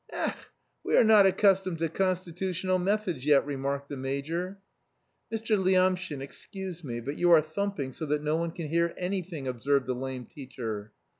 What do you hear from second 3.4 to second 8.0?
remarked the major. "Mr. Lyamshin, excuse me, but you are thumping